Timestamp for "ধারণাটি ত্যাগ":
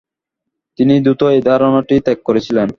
1.41-2.19